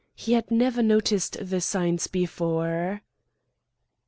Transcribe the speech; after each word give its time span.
He 0.15 0.33
had 0.33 0.49
never 0.49 0.81
noticed 0.81 1.37
the 1.39 1.61
signs 1.61 2.07
before. 2.07 3.03